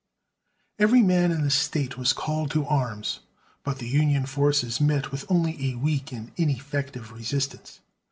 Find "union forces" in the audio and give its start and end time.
3.87-4.81